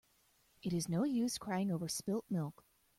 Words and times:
It 0.63 0.73
is 0.73 0.89
no 0.89 1.03
use 1.03 1.37
crying 1.37 1.69
over 1.69 1.87
spilt 1.87 2.25
milk. 2.27 2.65